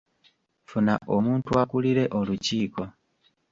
[0.69, 2.83] Funa omuntu akulire olukiiko.